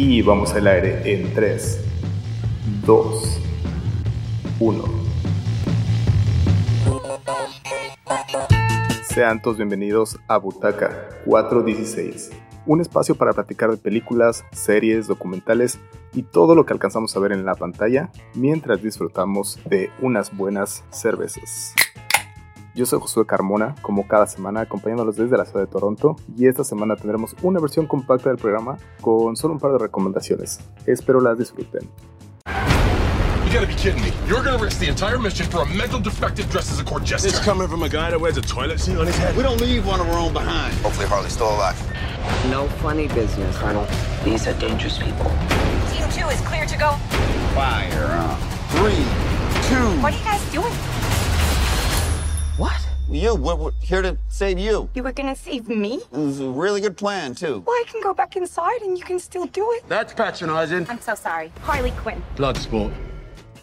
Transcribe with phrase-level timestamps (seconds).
[0.00, 1.84] Y vamos al aire en 3,
[2.86, 3.40] 2,
[4.60, 4.84] 1.
[9.08, 12.30] Sean todos bienvenidos a Butaca 416,
[12.66, 15.80] un espacio para platicar de películas, series, documentales
[16.14, 20.84] y todo lo que alcanzamos a ver en la pantalla mientras disfrutamos de unas buenas
[20.90, 21.74] cervezas.
[22.78, 26.62] Yo soy Josué Carmona, como cada semana acompañándolos desde la ciudad de Toronto y esta
[26.62, 30.60] semana tendremos una versión compacta del programa con solo un par de recomendaciones.
[30.86, 31.90] Espero las disfruten.
[32.46, 34.12] You gotta be kidding me.
[34.28, 37.28] You're gonna risk the entire mission for a mental defective dressed as a court jester.
[37.28, 39.36] It's coming from a guy that wears a toilet seat on his head.
[39.36, 40.72] We don't leave one of our own behind.
[40.84, 41.74] Hopefully Harley's still alive.
[42.48, 43.88] No funny business, Colonel.
[44.22, 45.26] These are dangerous people.
[45.90, 46.94] Team two is clear to go.
[47.58, 48.38] Fire up.
[48.70, 49.02] Three,
[49.66, 50.00] two.
[50.00, 51.07] What are you guys doing?
[52.58, 52.76] What?
[53.08, 54.88] You, we're, we're here to save you.
[54.92, 56.00] You were gonna save me?
[56.12, 57.62] It was a really good plan, too.
[57.64, 59.88] Well, I can go back inside and you can still do it.
[59.88, 60.84] That's patronizing.
[60.90, 61.52] I'm so sorry.
[61.62, 62.20] Harley Quinn.
[62.34, 62.92] Bloodsport.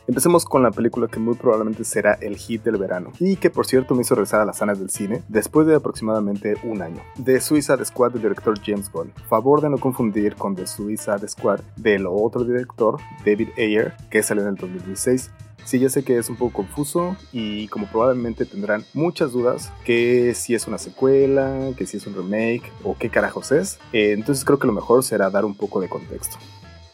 [0.08, 3.66] Empecemos con la película que muy probablemente será el hit del verano y que por
[3.66, 7.02] cierto me hizo regresar a las salas del cine después de aproximadamente un año.
[7.22, 9.12] The Suicide Squad del director James Gunn.
[9.28, 14.44] Favor de no confundir con The Suicide Squad del otro director David Ayer que salió
[14.44, 15.32] en el 2016.
[15.66, 20.34] Sí, ya sé que es un poco confuso y como probablemente tendrán muchas dudas que
[20.36, 24.46] si es una secuela, que si es un remake o qué carajos es, eh, entonces
[24.46, 26.38] creo que lo mejor será dar un poco de contexto.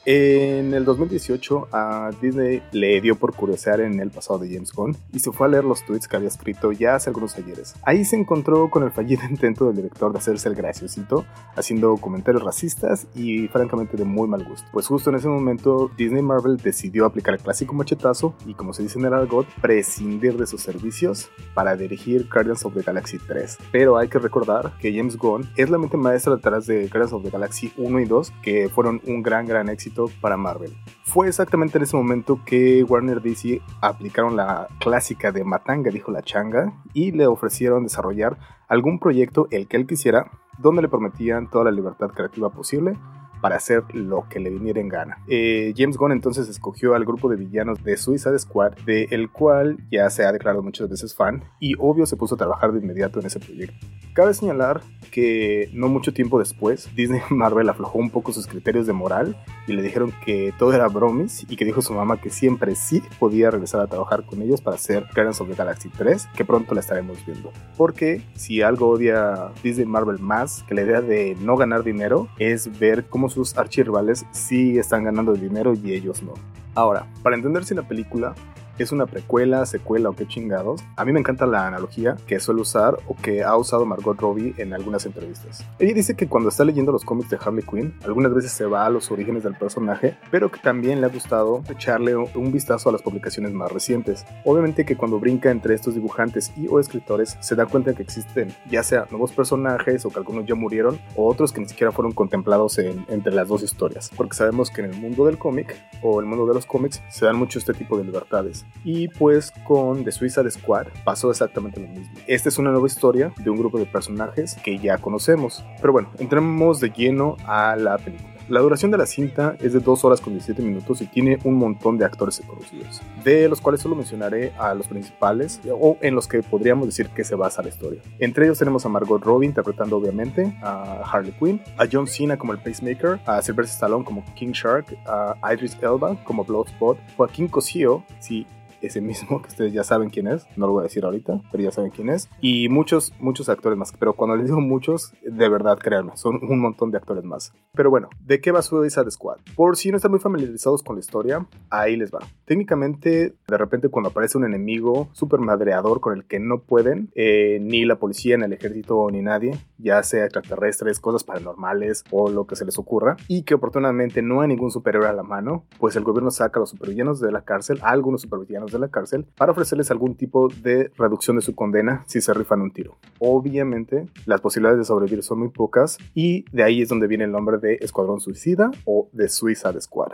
[0.03, 4.97] En el 2018 a Disney le dio por curiosear en el pasado de James Gunn
[5.13, 7.75] y se fue a leer los tweets que había escrito ya hace algunos ayeres.
[7.83, 11.23] Ahí se encontró con el fallido intento del director de hacerse el graciosito,
[11.55, 14.67] haciendo comentarios racistas y francamente de muy mal gusto.
[14.73, 18.81] Pues justo en ese momento Disney Marvel decidió aplicar el clásico machetazo y como se
[18.81, 23.59] dice en el argot, prescindir de sus servicios para dirigir Guardians of the Galaxy 3.
[23.71, 27.23] Pero hay que recordar que James Gunn es la mente maestra detrás de Guardians of
[27.23, 29.90] the Galaxy 1 y 2 que fueron un gran gran éxito
[30.21, 30.75] para Marvel.
[31.03, 36.21] Fue exactamente en ese momento que Warner DC aplicaron la clásica de Matanga, dijo la
[36.21, 38.37] changa, y le ofrecieron desarrollar
[38.67, 42.97] algún proyecto, el que él quisiera, donde le prometían toda la libertad creativa posible
[43.41, 45.17] para hacer lo que le viniera en gana.
[45.27, 49.77] Eh, James Gunn entonces escogió al grupo de villanos de Suicide Squad, de el cual
[49.91, 53.19] ya se ha declarado muchas veces fan, y obvio se puso a trabajar de inmediato
[53.19, 53.85] en ese proyecto.
[54.13, 54.81] Cabe señalar
[55.11, 59.37] que no mucho tiempo después, Disney Marvel aflojó un poco sus criterios de moral
[59.67, 63.01] y le dijeron que todo era bromis y que dijo su mamá que siempre sí
[63.19, 66.73] podía regresar a trabajar con ellos para hacer Guardians of the Galaxy 3, que pronto
[66.73, 67.51] la estaremos viendo.
[67.77, 72.79] Porque si algo odia Disney Marvel más que la idea de no ganar dinero, es
[72.79, 76.33] ver cómo sus archirrivales sí están ganando dinero y ellos no.
[76.75, 78.35] Ahora, para entender si la película
[78.77, 82.61] es una precuela, secuela o qué chingados, a mí me encanta la analogía que suele
[82.61, 85.65] usar o que ha usado Margot Robbie en algunas entrevistas.
[85.79, 88.85] Ella dice que cuando está leyendo los cómics de Harley Quinn, algunas veces se va
[88.85, 92.91] a los orígenes del personaje, pero que también le ha gustado echarle un vistazo a
[92.91, 94.25] las publicaciones más recientes.
[94.45, 98.53] Obviamente que cuando brinca entre estos dibujantes y o escritores, se da cuenta que existen
[98.69, 102.13] ya sea nuevos personajes o que algunos ya murieron o otros que ni siquiera fueron
[102.13, 106.19] contemplados en, entre las dos historias, porque sabemos que en el mundo del cómic o
[106.19, 108.60] el mundo de los cómics se dan mucho este tipo de libertades.
[108.83, 112.13] Y pues con The Suicide Squad pasó exactamente lo mismo.
[112.27, 115.63] Esta es una nueva historia de un grupo de personajes que ya conocemos.
[115.79, 118.40] Pero bueno, entremos de lleno a la película.
[118.51, 121.53] La duración de la cinta es de 2 horas con 17 minutos y tiene un
[121.53, 126.27] montón de actores conocidos, de los cuales solo mencionaré a los principales o en los
[126.27, 128.01] que podríamos decir que se basa la historia.
[128.19, 132.51] Entre ellos tenemos a Margot Robbie interpretando obviamente a Harley Quinn, a John Cena como
[132.51, 138.03] el Pacemaker, a Sylvester Stallone como King Shark, a Idris Elba como Bloodspot, Joaquín Cosío,
[138.19, 138.45] sí,
[138.81, 141.63] ese mismo, que ustedes ya saben quién es, no lo voy a decir ahorita, pero
[141.63, 145.49] ya saben quién es, y muchos, muchos actores más, pero cuando les digo muchos, de
[145.49, 147.53] verdad, créanme, son un montón de actores más.
[147.73, 149.37] Pero bueno, ¿de qué va Suicide Squad?
[149.55, 152.19] Por si no están muy familiarizados con la historia, ahí les va.
[152.45, 157.59] Técnicamente, de repente cuando aparece un enemigo súper madreador con el que no pueden, eh,
[157.61, 162.45] ni la policía, ni el ejército, ni nadie, ya sea extraterrestres, cosas paranormales o lo
[162.45, 165.95] que se les ocurra, y que oportunamente no hay ningún superhéroe a la mano, pues
[165.95, 169.25] el gobierno saca a los supervillanos de la cárcel, a algunos supervillanos de la cárcel,
[169.37, 172.97] para ofrecerles algún tipo de reducción de su condena si se rifan un tiro.
[173.19, 177.31] Obviamente, las posibilidades de sobrevivir son muy pocas, y de ahí es donde viene el
[177.31, 180.11] nombre de Escuadrón Suicida o de Suicide Squad.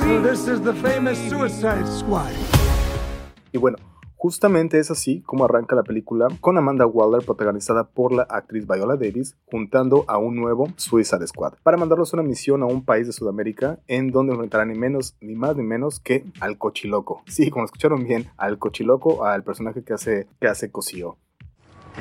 [0.00, 2.30] So this is the famous Suicide Squad.
[3.52, 3.76] Y bueno,
[4.24, 8.96] Justamente es así como arranca la película con Amanda Waller protagonizada por la actriz Viola
[8.96, 13.06] Davis juntando a un nuevo Suicide Squad para mandarlos a una misión a un país
[13.06, 17.22] de Sudamérica en donde enfrentarán ni menos ni más ni menos que al Cochiloco.
[17.26, 21.18] Sí, como escucharon bien, al Cochiloco, al personaje que hace que hace Cosío.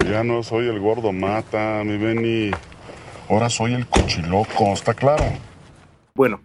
[0.09, 2.51] Ya no soy el gordo mata, mi Benny.
[3.29, 5.25] Ahora soy el cochiloco, ¿está claro?
[6.15, 6.39] Bueno,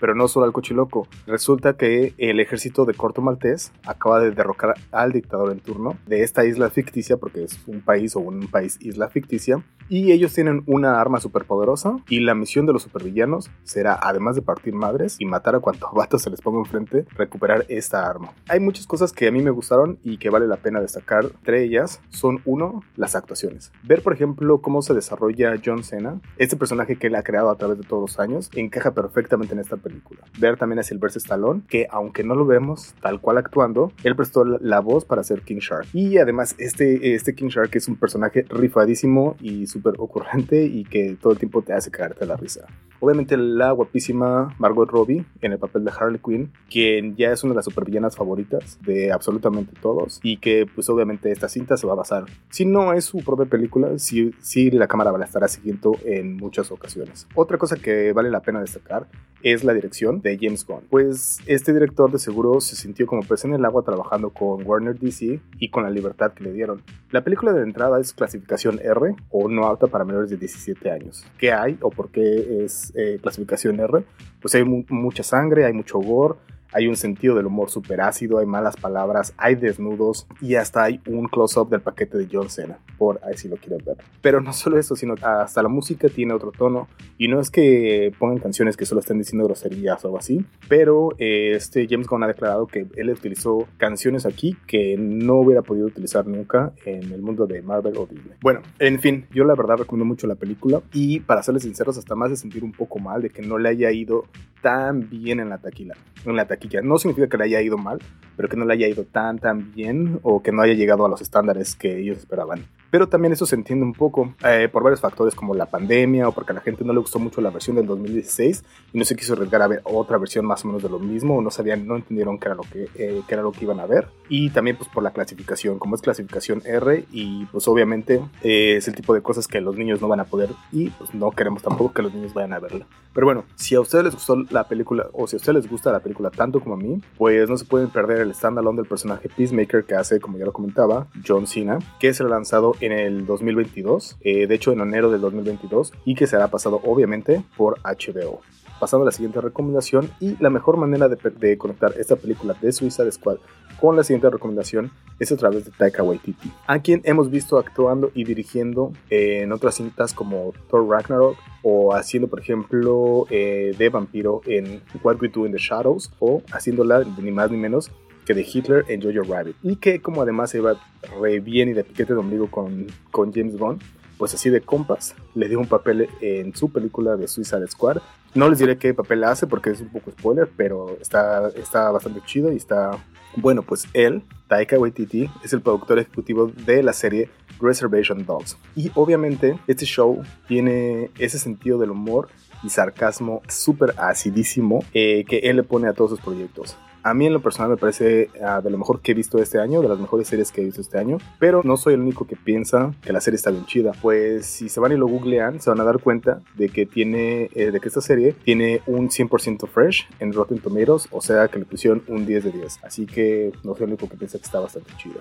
[0.00, 1.08] Pero no solo al cochiloco.
[1.26, 6.22] Resulta que el ejército de Corto Maltés acaba de derrocar al dictador en turno de
[6.22, 10.62] esta isla ficticia, porque es un país o un país isla ficticia, y ellos tienen
[10.66, 15.24] una arma superpoderosa y la misión de los supervillanos será, además de partir madres y
[15.24, 18.32] matar a cuantos vatos se les ponga enfrente, recuperar esta arma.
[18.48, 21.24] Hay muchas cosas que a mí me gustaron y que vale la pena destacar.
[21.24, 23.72] Entre ellas son, uno, las actuaciones.
[23.82, 27.56] Ver, por ejemplo, cómo se desarrolla John Cena, este personaje que él ha creado a
[27.56, 30.20] través de todos los años, encaja perfectamente en esta película.
[30.38, 34.44] Ver también a Sylvester Stallone, que aunque no lo vemos tal cual actuando, él prestó
[34.44, 35.86] la voz para ser King Shark.
[35.92, 41.16] Y además, este, este King Shark es un personaje rifadísimo y súper ocurrente y que
[41.20, 42.66] todo el tiempo te hace cagarte la risa.
[43.00, 47.52] Obviamente la guapísima Margot Robbie en el papel de Harley Quinn, quien ya es una
[47.52, 51.92] de las supervillanas favoritas de absolutamente todos y que pues obviamente esta cinta se va
[51.94, 55.96] a basar, si no es su propia película, sí, sí la cámara la estará siguiendo
[56.04, 57.26] en muchas ocasiones.
[57.34, 59.06] Otra cosa que vale la pena destacar
[59.42, 63.44] es la dirección de James Gunn, pues este director de seguro se sintió como pez
[63.44, 66.82] en el agua trabajando con Warner DC y con la libertad que le dieron.
[67.10, 71.24] La película de entrada es clasificación R o no apta para menores de 17 años.
[71.38, 74.04] ¿Qué hay o por qué es eh, clasificación R?
[74.40, 76.34] Pues hay mu- mucha sangre, hay mucho gore,
[76.72, 81.00] hay un sentido del humor súper ácido, hay malas palabras, hay desnudos y hasta hay
[81.06, 83.96] un close-up del paquete de John Cena, por ahí si lo quieren ver.
[84.20, 88.12] Pero no solo eso, sino hasta la música tiene otro tono y no es que
[88.18, 92.24] pongan canciones que solo estén diciendo groserías o algo así, pero eh, este James Gunn
[92.24, 97.22] ha declarado que él utilizó canciones aquí que no hubiera podido utilizar nunca en el
[97.22, 98.36] mundo de Marvel o Disney.
[98.40, 102.14] Bueno, en fin, yo la verdad recomiendo mucho la película y para serles sinceros, hasta
[102.14, 104.24] más de sentir un poco mal de que no le haya ido
[104.62, 105.94] tan bien en la taquilla.
[106.24, 106.57] En la taquilla.
[106.82, 107.98] No significa que le haya ido mal,
[108.36, 111.08] pero que no le haya ido tan tan bien o que no haya llegado a
[111.08, 112.64] los estándares que ellos esperaban.
[112.90, 116.32] Pero también eso se entiende un poco eh, por varios factores como la pandemia o
[116.32, 119.14] porque a la gente no le gustó mucho la versión del 2016 y no se
[119.14, 121.86] quiso arriesgar a ver otra versión más o menos de lo mismo o no sabían,
[121.86, 124.08] no entendieron qué era lo que, eh, qué era lo que iban a ver.
[124.28, 128.88] Y también pues por la clasificación, como es clasificación R y pues obviamente eh, es
[128.88, 131.62] el tipo de cosas que los niños no van a poder y pues no queremos
[131.62, 132.86] tampoco que los niños vayan a verla.
[133.12, 135.92] Pero bueno, si a ustedes les gustó la película o si a ustedes les gusta
[135.92, 139.28] la película tanto como a mí, pues no se pueden perder el standalone del personaje
[139.28, 144.18] Peacemaker que hace, como ya lo comentaba, John Cena, que será lanzado en el 2022,
[144.20, 148.40] eh, de hecho en enero del 2022, y que será pasado obviamente por HBO.
[148.80, 152.70] Pasando a la siguiente recomendación y la mejor manera de, de conectar esta película de
[152.70, 153.38] Suicide Squad
[153.80, 158.10] con la siguiente recomendación es a través de Taika Waititi, a quien hemos visto actuando
[158.14, 164.42] y dirigiendo en otras cintas como Thor Ragnarok o haciendo por ejemplo eh, de vampiro
[164.46, 167.90] en What We Do in the Shadows o haciéndola ni más ni menos
[168.34, 170.80] de Hitler en Jojo Rabbit y que como además se iba
[171.20, 173.78] re bien y de piquete de ombligo con, con James Gunn
[174.18, 177.98] pues así de compas, le dio un papel en su película de Suicide Squad.
[178.34, 182.20] No les diré qué papel hace porque es un poco spoiler, pero está, está bastante
[182.26, 182.90] chido y está...
[183.36, 187.30] Bueno, pues él, Taika Waititi, es el productor ejecutivo de la serie
[187.60, 188.58] Reservation Dogs.
[188.74, 192.28] Y obviamente este show tiene ese sentido del humor
[192.64, 196.76] y sarcasmo súper acidísimo eh, que él le pone a todos sus proyectos.
[197.02, 199.60] A mí en lo personal me parece uh, de lo mejor que he visto este
[199.60, 202.26] año, de las mejores series que he visto este año, pero no soy el único
[202.26, 203.92] que piensa que la serie está bien chida.
[204.02, 207.50] Pues si se van y lo googlean, se van a dar cuenta de que tiene,
[207.54, 211.58] eh, de que esta serie tiene un 100% fresh en Rotten Tomatoes, o sea que
[211.58, 212.80] le pusieron un 10 de 10.
[212.82, 215.20] Así que no soy el único que piensa que está bastante chida.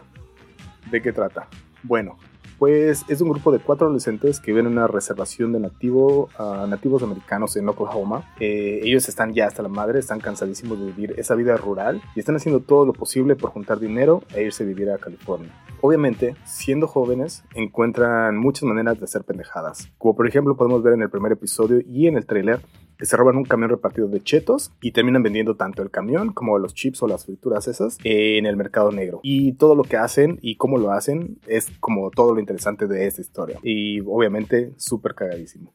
[0.90, 1.48] ¿De qué trata?
[1.84, 2.18] Bueno,
[2.58, 7.04] pues es un grupo de cuatro adolescentes que viven en una reservación de uh, nativos
[7.04, 8.34] americanos en Oklahoma.
[8.40, 12.20] Eh, ellos están ya hasta la madre, están cansadísimos de vivir esa vida rural y
[12.20, 15.52] están haciendo todo lo posible por juntar dinero e irse a vivir a California.
[15.82, 21.04] Obviamente, siendo jóvenes, encuentran muchas maneras de hacer pendejadas, como por ejemplo podemos ver en
[21.04, 22.62] el primer episodio y en el tráiler
[23.00, 26.74] se roban un camión repartido de chetos y terminan vendiendo tanto el camión como los
[26.74, 29.20] chips o las frituras esas en el mercado negro.
[29.24, 33.08] Y todo lo que hacen y cómo lo hacen es como todo lo interesante de
[33.08, 33.60] esta historia.
[33.62, 35.74] Y obviamente súper cagadísimo.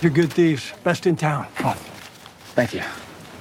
[0.00, 0.74] You're good thieves.
[0.84, 1.46] Best in town.
[1.64, 1.76] Oh,
[2.54, 2.80] thank you.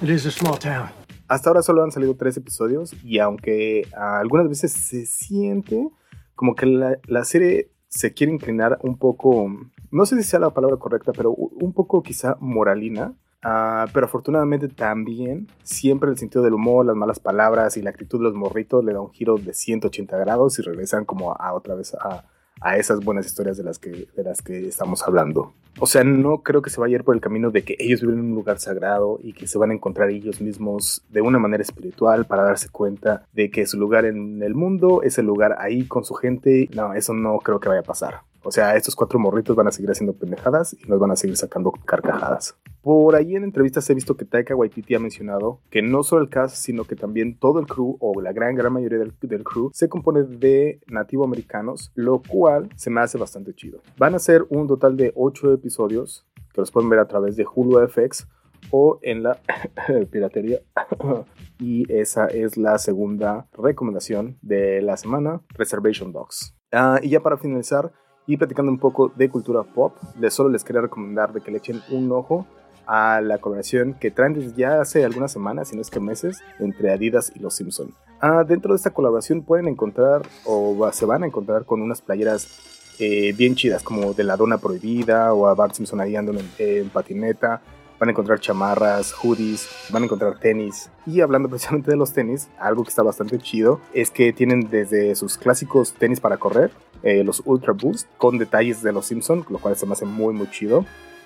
[0.01, 0.89] It is a small town.
[1.27, 5.88] Hasta ahora solo han salido tres episodios y aunque algunas veces se siente
[6.36, 9.51] como que la, la serie se quiere inclinar un poco,
[9.91, 13.13] no sé si sea la palabra correcta, pero un poco quizá moralina.
[13.43, 18.19] Uh, pero afortunadamente también siempre el sentido del humor, las malas palabras y la actitud
[18.19, 21.74] de los morritos le da un giro de 180 grados y regresan como a otra
[21.74, 22.24] vez a,
[22.60, 25.53] a esas buenas historias de las, que, de las que estamos hablando.
[25.79, 28.01] O sea, no creo que se vaya a ir por el camino de que ellos
[28.01, 31.39] viven en un lugar sagrado y que se van a encontrar ellos mismos de una
[31.39, 35.55] manera espiritual para darse cuenta de que su lugar en el mundo es el lugar
[35.60, 36.70] ahí con su gente.
[36.74, 38.22] No, eso no creo que vaya a pasar.
[38.43, 41.38] O sea, estos cuatro morritos van a seguir haciendo pendejadas y nos van a seguir
[41.38, 42.57] sacando carcajadas.
[42.81, 46.29] Por ahí en entrevistas he visto que Taika Waititi ha mencionado que no solo el
[46.29, 49.88] cast, sino que también todo el crew o la gran gran mayoría del, crew se
[49.88, 53.81] compone de nativo americanos, lo cual se me hace bastante chido.
[53.98, 57.45] Van a ser un total de 8 episodios que los pueden ver a través de
[57.45, 58.27] Hulu FX
[58.71, 59.39] o en la
[60.12, 60.60] piratería.
[61.60, 66.55] y esa es la segunda recomendación de la semana, Reservation Dogs.
[66.71, 67.91] Ah, y ya para finalizar,
[68.28, 71.58] y platicando un poco de cultura pop, de solo les quería recomendar de que le
[71.58, 72.46] echen un ojo
[72.86, 76.40] a la colaboración que traen desde ya hace algunas semanas, si no es que meses,
[76.60, 77.94] entre Adidas y Los Simpson.
[78.20, 82.96] Ah, dentro de esta colaboración pueden encontrar o se van a encontrar con unas playeras
[83.00, 86.90] eh, bien chidas, como de la Dona Prohibida o a Bart Simpson ahí andando en
[86.90, 87.62] patineta.
[88.01, 90.89] Van a encontrar chamarras, hoodies, van a encontrar tenis.
[91.05, 95.13] Y hablando precisamente de los tenis, algo que está bastante chido es que tienen desde
[95.13, 96.72] sus clásicos tenis para correr,
[97.03, 100.34] eh, los Ultra Boost, con detalles de los Simpson, lo cual se me hace muy
[100.34, 100.84] muy chido.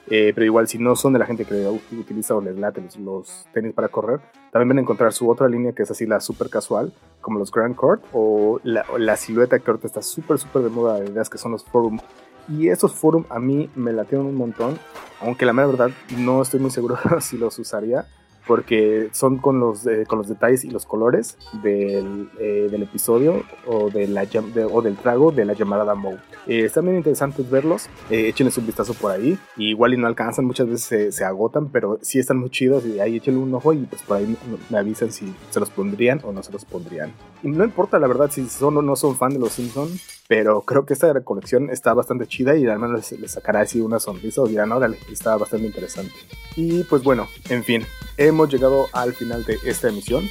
[0.08, 1.66] Eh, pero igual si no son de la gente que
[1.98, 4.20] utiliza o les late los, los, tenis para correr,
[4.52, 7.52] también van a encontrar su otra línea que es así la super casual, como los
[7.52, 11.30] Grand Court o la, la silueta que ahorita está súper súper de moda de ideas
[11.30, 12.00] que son los Forum.
[12.48, 14.80] Y esos Forum a mí me latieron un montón,
[15.22, 18.06] aunque la mera verdad no estoy muy seguro si los usaría
[18.48, 23.44] porque son con los, eh, con los detalles y los colores del, eh, del episodio
[23.66, 24.28] o, de la,
[24.72, 26.18] o del trago de la llamada Moe.
[26.48, 30.08] Eh, están bien interesantes verlos, eh, échenles un vistazo por ahí, y igual y no
[30.08, 33.54] alcanzan, muchas veces se, se, agotan, pero sí están muy chidos y ahí échenle un
[33.54, 34.38] ojo y pues por ahí
[34.70, 37.14] me avisan si se los pondrían o no se los pondrían.
[37.42, 40.62] Y no importa la verdad si son o no son fan de los Simpsons, pero
[40.62, 44.00] creo que esta colección está bastante chida y al menos les, les sacará así una
[44.00, 46.14] sonrisa o dirán, órale, está bastante interesante.
[46.56, 47.84] Y pues bueno, en fin,
[48.18, 50.30] hemos llegado al final de esta emisión.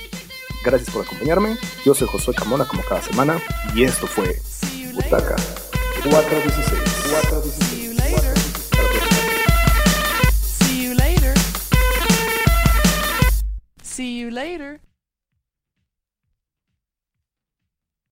[0.64, 1.56] Gracias por acompañarme.
[1.84, 3.40] Yo soy Josué Camona como cada semana
[3.74, 4.40] y esto fue
[4.94, 5.36] Butaca
[6.02, 6.80] 416.
[7.10, 7.83] 416.